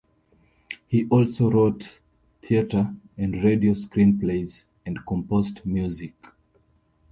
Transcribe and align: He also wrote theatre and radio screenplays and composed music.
He 0.87 1.05
also 1.09 1.51
wrote 1.51 1.99
theatre 2.41 2.91
and 3.19 3.43
radio 3.43 3.73
screenplays 3.75 4.63
and 4.83 4.97
composed 5.05 5.63
music. 5.63 6.15